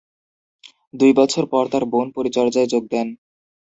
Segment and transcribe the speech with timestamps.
[0.93, 3.07] দুই বছর পর তার বোন পরিচর্যায় যোগ দেন।